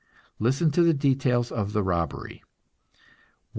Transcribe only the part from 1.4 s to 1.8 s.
of